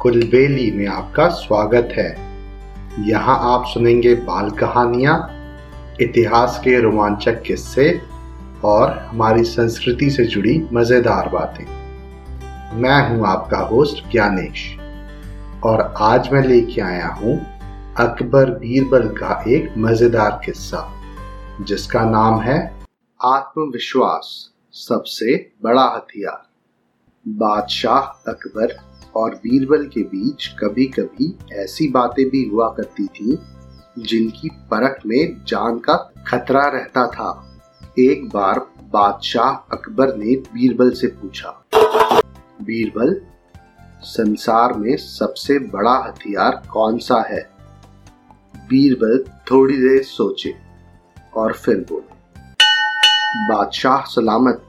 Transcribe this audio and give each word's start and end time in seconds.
कुलबेली 0.00 0.70
में 0.70 0.86
आपका 0.86 1.28
स्वागत 1.28 1.88
है। 1.92 2.10
यहाँ 3.08 3.38
आप 3.42 3.64
सुनेंगे 3.66 4.14
बाल 4.14 4.50
कहानियाँ, 4.50 5.16
इतिहास 6.00 6.60
के 6.64 6.80
रोमांचक 6.80 7.40
किस्से 7.42 7.88
और 8.64 8.90
हमारी 9.00 9.44
संस्कृति 9.44 10.10
से 10.10 10.24
जुड़ी 10.24 10.58
मज़ेदार 10.72 11.28
बातें। 11.28 11.64
मैं 12.80 12.98
हूँ 13.08 13.26
आपका 13.26 13.58
होस्ट 13.66 14.02
ज्ञानेश 14.12 14.66
और 15.64 15.80
आज 16.02 16.28
मैं 16.32 16.42
लेके 16.42 16.80
आया 16.80 17.08
हूँ 17.12 17.38
अकबर 17.98 18.50
बीरबल 18.50 19.08
का 19.18 19.42
एक 19.48 19.72
मज़ेदार 19.78 20.40
किस्सा, 20.44 20.86
जिसका 21.60 22.04
नाम 22.10 22.40
है 22.40 22.58
आत्मविश्वास, 23.20 24.50
सबसे 24.78 25.36
बड़ा 25.62 25.84
हथियार। 25.96 26.44
बादशाह 27.26 28.30
अकबर 28.32 28.76
और 29.16 29.34
बीरबल 29.34 29.86
के 29.86 30.02
बीच 30.04 30.46
कभी 30.58 30.84
कभी 30.84 31.34
ऐसी 31.54 31.88
बातें 31.88 32.24
भी 32.30 32.44
हुआ 32.48 32.68
करती 32.68 33.06
थी, 33.06 33.38
जिनकी 33.98 34.48
परख 34.70 35.00
में 35.06 35.44
जान 35.44 35.78
का 35.78 35.94
खतरा 36.26 36.66
रहता 36.68 37.06
था। 37.06 37.30
एक 37.98 38.28
बार 38.28 38.58
बादशाह 38.92 39.76
अकबर 39.76 40.16
ने 40.16 40.34
बीरबल 40.54 40.90
से 40.90 41.06
पूछा 41.06 41.50
बीरबल 42.62 43.20
संसार 44.02 44.72
में 44.72 44.96
सबसे 44.96 45.58
बड़ा 45.68 45.96
हथियार 45.98 46.62
कौन 46.72 46.98
सा 46.98 47.20
है? 47.28 47.40
बीरबल 48.68 49.24
थोड़ी 49.50 49.76
देर 49.76 50.02
सोचे 50.02 50.54
और 51.34 51.52
फिर 51.54 51.76
बोले, 51.88 52.14
बादशाह 53.48 54.00
सलामत 54.04 54.65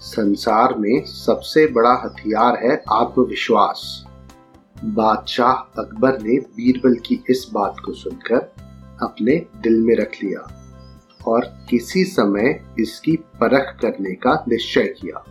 संसार 0.00 0.74
में 0.74 1.04
सबसे 1.04 1.66
बड़ा 1.66 1.92
हथियार 2.04 2.58
है 2.64 2.82
आत्मविश्वास। 2.92 4.04
बादशाह 4.84 5.52
अकबर 5.52 6.22
ने 6.22 6.38
बीरबल 6.38 6.94
की 6.94 7.24
इस 7.30 7.50
बात 7.52 7.76
को 7.84 7.92
सुनकर 7.92 8.54
अपने 9.02 9.46
दिल 9.62 9.80
में 9.80 9.94
रख 9.96 10.10
लिया 10.24 10.62
और 11.26 11.66
किसी 11.70 12.04
समय 12.04 12.64
इसकी 12.80 13.16
परख 13.16 13.78
करने 13.82 14.14
का 14.14 14.44
निश्चय 14.48 14.84
किया। 14.84 15.24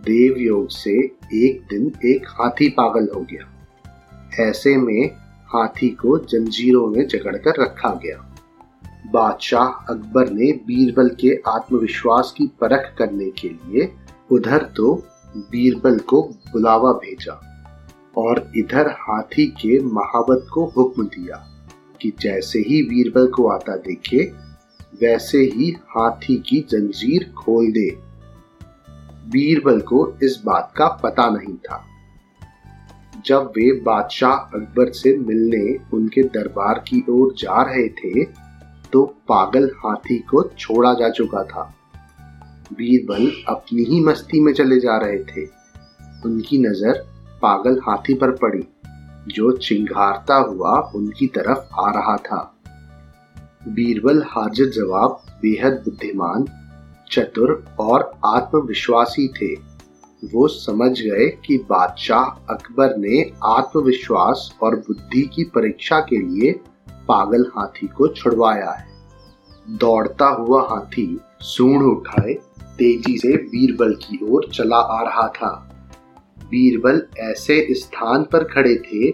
देव 0.00 0.38
योग 0.38 0.68
से 0.68 0.92
एक 1.34 1.66
दिन 1.70 1.92
एक 2.04 2.26
हाथी 2.28 2.68
पागल 2.68 3.08
हो 3.14 3.20
गया। 3.20 3.68
ऐसे 4.48 4.76
में 4.76 5.10
हाथी 5.46 5.88
को 5.88 6.18
जंजीरों 6.18 6.86
में 6.86 7.06
जकड़कर 7.06 7.62
रखा 7.62 7.88
गया। 7.88 8.27
बादशाह 9.12 9.64
अकबर 9.64 10.30
ने 10.30 10.52
बीरबल 10.52 11.08
के 11.08 11.34
आत्मविश्वास 11.48 12.34
की 12.36 12.46
परख 12.46 12.94
करने 12.98 13.30
के 13.30 13.48
लिए 13.48 13.92
उधर 14.30 14.58
तो 14.76 14.94
बीरबल 15.36 15.98
को 15.98 16.22
बुलावा 16.22 16.92
भेजा 16.92 17.40
और 18.16 18.52
इधर 18.56 18.88
हाथी 18.88 19.46
के 19.46 19.80
महावत 19.80 20.46
को 20.52 20.64
हुक्म 20.76 21.04
दिया 21.06 21.36
कि 22.00 22.12
जैसे 22.20 22.58
ही 22.58 22.82
बीरबल 22.82 23.26
को 23.26 23.48
आता 23.48 23.76
देखे, 23.76 24.18
वैसे 25.02 25.38
ही 25.38 25.70
हाथी 25.70 26.36
की 26.36 26.60
जंजीर 26.60 27.32
खोल 27.38 27.72
दे। 27.72 27.90
बीरबल 29.30 29.80
को 29.80 30.14
इस 30.22 30.42
बात 30.46 30.72
का 30.76 30.88
पता 30.88 31.28
नहीं 31.30 31.56
था। 31.56 31.84
जब 33.26 33.52
वे 33.56 33.72
बादशाह 33.80 34.32
अकबर 34.32 34.92
से 34.92 35.16
मिलने 35.18 35.78
उनके 35.96 36.22
दरबार 36.22 36.78
की 36.78 37.04
ओर 37.10 37.34
जा 37.38 37.62
रहे 37.62 37.88
थे 37.88 38.47
तो 38.92 39.04
पागल 39.28 39.70
हाथी 39.76 40.18
को 40.18 40.42
छोड़ा 40.58 40.92
जा 40.94 41.08
चुका 41.08 41.42
था। 41.44 41.74
बीरबल 42.72 43.30
अपनी 43.48 43.84
ही 43.84 44.00
मस्ती 44.00 44.40
में 44.40 44.52
चले 44.52 44.80
जा 44.80 44.96
रहे 44.96 45.18
थे। 45.18 45.44
उनकी 46.24 46.58
नज़र 46.58 47.06
पागल 47.42 47.80
हाथी 47.88 48.14
पर 48.14 48.30
पड़ी, 48.30 48.62
जो 49.28 49.50
चिंगारता 49.52 50.34
हुआ 50.34 50.78
उनकी 50.94 51.26
तरफ़ 51.26 51.80
आ 51.80 51.90
रहा 51.90 52.16
था। 52.16 52.54
बीरबल 53.68 54.22
हाजिर 54.26 54.68
जवाब 54.68 55.22
बेहद 55.42 55.72
बुद्धिमान, 55.72 56.46
चतुर 57.10 57.64
और 57.80 58.12
आत्मविश्वासी 58.26 59.28
थे। 59.28 59.54
वो 60.24 60.46
समझ 60.48 60.90
गए 61.00 61.26
कि 61.46 61.56
बादशाह 61.58 62.54
अकबर 62.54 62.96
ने 62.96 63.22
आत्मविश्वास 63.44 64.58
और 64.62 64.76
बुद्धि 64.76 65.22
की 65.34 65.44
परीक्षा 65.44 66.00
के 66.00 66.18
लिए 66.18 66.52
पागल 67.08 67.46
हाथी 67.56 67.86
को 67.86 68.08
छुड़वाया 68.08 68.70
है। 68.70 68.86
दौड़ता 69.70 70.26
हुआ 70.26 70.62
हाथी 70.62 71.20
सूंड 71.40 71.82
उठाए, 71.82 72.34
तेज़ी 72.78 73.18
से 73.18 73.36
बीरबल 73.36 73.94
की 73.94 74.18
ओर 74.22 74.50
चला 74.54 74.76
आ 74.76 75.02
रहा 75.02 75.28
था। 75.28 75.64
बीरबल 76.38 77.06
ऐसे 77.18 77.66
स्थान 77.70 78.22
पर 78.22 78.44
खड़े 78.44 78.76
थे 78.76 79.10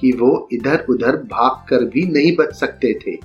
कि 0.00 0.12
वो 0.12 0.48
इधर 0.52 0.86
उधर 0.90 1.16
भागकर 1.16 1.84
भी 1.84 2.06
नहीं 2.06 2.36
बच 2.36 2.54
सकते 2.54 2.98
थे। 2.98 3.16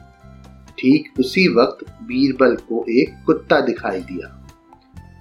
ठीक 0.80 1.20
उसी 1.20 1.48
वक्त 1.48 1.90
बीरबल 2.04 2.56
को 2.56 2.86
एक 2.90 3.24
कुत्ता 3.26 3.60
दिखाई 3.60 4.00
दिया। 4.00 4.48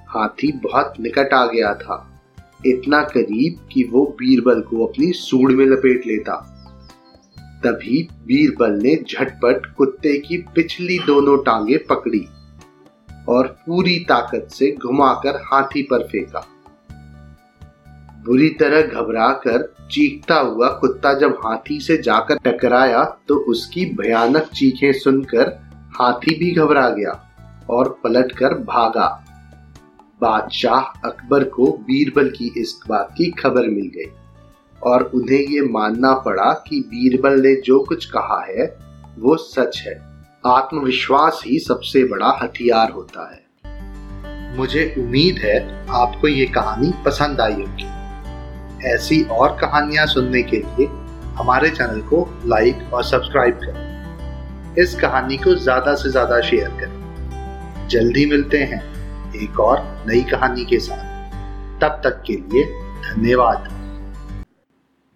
हाथी 0.09 0.53
बहुत 0.53 0.95
निकट 1.01 1.35
आ 1.35 1.47
गया 1.47 1.75
था। 1.75 2.23
इतना 2.67 3.03
करीब 3.03 3.69
कि 3.73 3.85
वो 3.85 4.07
बीरबल 4.07 4.61
को 4.61 4.87
अपनी 4.87 5.13
सूंड 5.13 5.53
में 5.53 5.67
लपेट 5.67 6.07
लेता। 6.07 6.60
तभी 7.65 8.03
बीरबल 8.27 8.79
ने 8.83 8.95
झटपट 8.97 9.67
कुत्ते 9.75 10.17
की 10.19 10.37
पिछली 10.55 10.99
दोनों 10.99 11.37
टांगे 11.39 11.77
पकड़ी 11.89 12.27
और 13.29 13.47
पूरी 13.67 13.99
ताकत 13.99 14.49
से 14.51 14.71
घुमाकर 14.77 15.37
हाथी 15.45 15.83
पर 15.83 16.03
फेंका। 16.03 16.47
बुरी 18.25 18.49
तरह 18.51 18.83
घबराकर 18.83 19.63
चीखता 19.93 20.35
हुआ 20.37 20.69
कुत्ता 20.71 21.13
जब 21.15 21.39
हाथी 21.45 21.79
से 21.81 21.97
जाकर 22.03 22.39
टकराया 22.45 23.05
तो 23.29 23.37
उसकी 23.51 23.85
भयानक 23.95 24.51
चीखें 24.55 24.93
सुनकर 24.93 25.51
हाथी 25.95 26.35
भी 26.39 26.51
घबरा 26.55 26.89
गया 26.91 27.13
और 27.71 27.89
पलटकर 28.05 28.55
भागा। 28.65 29.09
बादशाह 30.21 31.09
अकबर 31.09 31.45
को 31.49 31.71
बीरबल 31.83 32.29
की 32.31 32.53
इस 32.57 32.81
बात 32.89 33.15
की 33.19 33.31
खबर 33.31 33.69
मिल 33.69 33.91
गई। 33.97 34.11
और 34.83 35.03
उन्हें 35.15 35.39
ये 35.39 35.61
मानना 35.63 36.13
पड़ा 36.25 36.53
कि 36.69 36.81
बीरबल 36.81 37.41
ने 37.41 37.55
जो 37.61 37.79
कुछ 37.81 38.05
कहा 38.07 38.41
है, 38.45 38.65
वो 39.19 39.37
सच 39.37 39.83
है। 39.87 39.95
आत्मविश्वास 40.47 41.43
ही 41.47 41.59
सबसे 41.59 42.05
बड़ा 42.05 42.39
हथियार 42.43 42.91
होता 42.91 43.31
है। 43.31 44.57
मुझे 44.57 44.95
उम्मीद 44.99 45.39
है 45.39 45.59
आपको 45.95 46.29
ये 46.29 46.47
कहानी 46.47 46.93
पसंद 47.07 47.41
आई 47.41 47.53
होगी। 47.53 48.89
ऐसी 48.89 49.23
और 49.23 49.57
कहानियाँ 49.61 50.07
सुनने 50.07 50.43
के 50.43 50.57
लिए 50.57 50.87
हमारे 51.39 51.71
चैनल 51.71 52.01
को 52.01 52.27
लाइक 52.47 52.93
और 52.95 53.05
सब्सक्राइब 53.05 53.61
करें। 53.63 54.77
इस 54.79 54.95
कहानी 54.95 55.37
को 55.37 55.55
ज़्यादा 55.55 55.95
से 55.95 56.11
ज़्यादा 56.11 56.41
शेयर 56.41 56.69
करें। 56.81 57.89
जल्दी 57.89 58.25
मिलते 58.27 58.59
हैं 58.59 58.83
एक 59.43 59.61
और 59.61 59.83
नई 60.09 60.23
कहानी 60.23 60.65
के 60.65 60.79
साथ। 60.79 61.05
तब 61.81 62.01
तक 62.05 62.23
के 62.27 62.33
लिए 62.33 62.65
धन्यवाद। 63.05 63.69